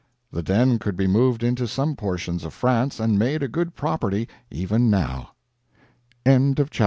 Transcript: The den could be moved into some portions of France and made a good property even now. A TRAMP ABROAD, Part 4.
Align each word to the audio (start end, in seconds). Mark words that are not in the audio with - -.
The 0.31 0.41
den 0.41 0.79
could 0.79 0.97
be 0.97 1.05
moved 1.05 1.43
into 1.43 1.67
some 1.67 1.95
portions 1.95 2.43
of 2.43 2.55
France 2.55 2.99
and 2.99 3.19
made 3.19 3.43
a 3.43 3.47
good 3.47 3.75
property 3.75 4.27
even 4.49 4.89
now. 4.89 5.33
A 6.25 6.29
TRAMP 6.31 6.49
ABROAD, 6.57 6.57
Part 6.69 6.75
4. 6.75 6.79